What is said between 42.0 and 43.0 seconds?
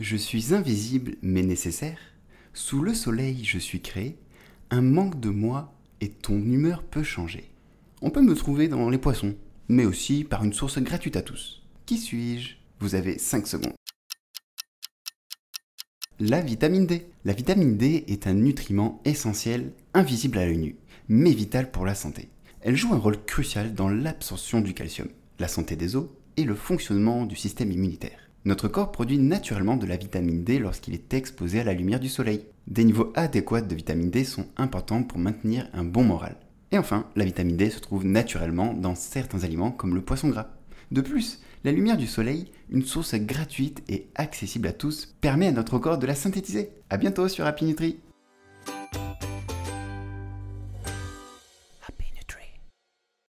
soleil, une